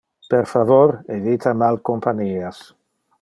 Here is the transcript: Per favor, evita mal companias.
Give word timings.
Per 0.33 0.37
favor, 0.51 0.93
evita 1.17 1.53
mal 1.65 1.79
companias. 1.91 2.63